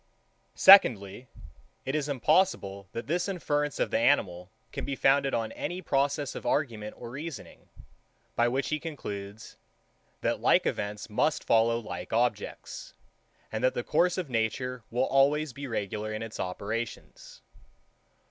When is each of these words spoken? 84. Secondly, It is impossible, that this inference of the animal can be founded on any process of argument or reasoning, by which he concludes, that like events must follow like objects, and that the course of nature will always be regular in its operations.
84. 0.53 0.57
Secondly, 0.57 1.27
It 1.85 1.93
is 1.93 2.09
impossible, 2.09 2.87
that 2.91 3.05
this 3.05 3.29
inference 3.29 3.79
of 3.79 3.91
the 3.91 3.99
animal 3.99 4.49
can 4.71 4.83
be 4.83 4.95
founded 4.95 5.35
on 5.35 5.51
any 5.51 5.79
process 5.79 6.33
of 6.33 6.43
argument 6.43 6.95
or 6.97 7.11
reasoning, 7.11 7.69
by 8.35 8.47
which 8.47 8.69
he 8.69 8.79
concludes, 8.79 9.57
that 10.21 10.41
like 10.41 10.65
events 10.65 11.07
must 11.07 11.43
follow 11.43 11.77
like 11.77 12.11
objects, 12.11 12.95
and 13.51 13.63
that 13.63 13.75
the 13.75 13.83
course 13.83 14.17
of 14.17 14.27
nature 14.27 14.81
will 14.89 15.05
always 15.05 15.53
be 15.53 15.67
regular 15.67 16.11
in 16.11 16.23
its 16.23 16.39
operations. 16.39 17.43